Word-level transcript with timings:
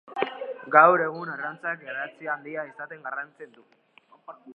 Gaur 0.75 1.03
egun 1.07 1.29
arrantzak 1.33 1.83
garrantzia 1.89 2.31
handi 2.37 2.57
izaten 2.71 3.05
jarraitzen 3.09 3.55
du. 3.59 3.67